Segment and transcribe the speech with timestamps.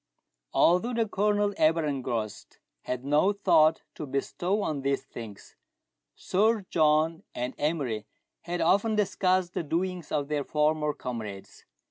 [0.55, 5.55] Although the Colonel, ever engrossed, had no thought to bestow on these things,
[6.15, 8.07] Sir John and Emery
[8.39, 11.65] had often discussed the doings of their former comrades.